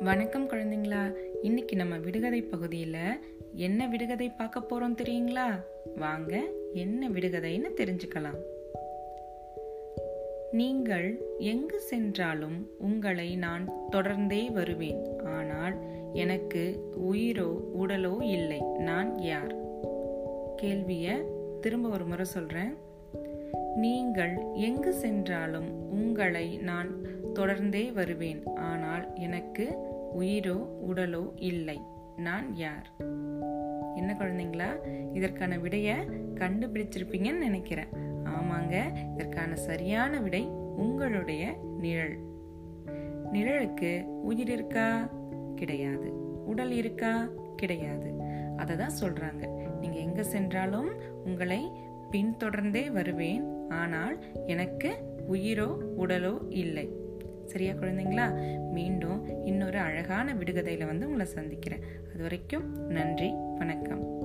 [0.00, 1.14] வணக்கம் குழந்தைங்களா.
[1.42, 3.20] இன்னைக்கு நம்ம விடுகதை பகுதியில்
[3.54, 5.60] என்ன விடுகதை பார்க்க போறோம் தெரியுங்களா?
[5.96, 8.38] வாங்க என்ன விடுகதைன்னு தெரிஞ்சுக்கலாம்.
[10.50, 15.18] நீங்கள் எங்கு சென்றாலும் உங்களை நான் தொடர்ந்தே வருவேன்.
[15.24, 15.76] ஆனால்
[16.12, 18.60] எனக்கு உயிரோ உடலோ இல்லை.
[18.78, 19.54] நான் யார்?
[20.62, 21.24] கேள்விய
[21.60, 22.74] திரும்ப ஒரு முறை சொல்றேன்.
[23.76, 26.90] நீங்கள் எங்கு சென்றாலும் உங்களை நான்
[27.38, 28.46] தொடர்ந்தே வருவேன்.
[28.54, 29.76] ஆனால் எனக்கு
[30.18, 31.80] உயிரோ உடலோ இல்லை.
[32.16, 32.88] நான் யார்?
[33.96, 34.68] என்ன குழந்தைங்களா?
[35.12, 35.94] இதற்கான விடையை
[36.34, 37.86] கண்டுபிடிச்சிருப்பீங்கன்னு நினைக்கிறேன்.
[38.24, 38.74] ஆமாங்க
[39.14, 40.44] இதற்கான சரியான விடை
[40.76, 42.16] உங்களுடைய நிழல்.
[43.32, 45.08] நிழலுக்கு உயிர் இருக்கா?
[45.54, 46.08] கிடையாது.
[46.46, 47.28] உடல் இருக்கா?
[47.56, 48.10] கிடையாது.
[48.56, 49.42] அதை தான் சொல்கிறாங்க
[49.80, 50.90] நீங்கள் எங்கே சென்றாலும்
[51.24, 51.70] உங்களை
[52.10, 53.68] பின்தொடர்ந்தே வருவேன்.
[53.68, 54.90] ஆனால் எனக்கு
[55.30, 56.86] உயிரோ உடலோ இல்லை.
[57.48, 58.58] சரியா குழந்தைங்களா?
[58.70, 61.80] மீண்டும் இன்னொரு அழகான விடுகதையில வந்து உங்களை சந்திக்கிறேன்.
[62.12, 64.17] அது வரைக்கும் நன்றி வணக்கம்.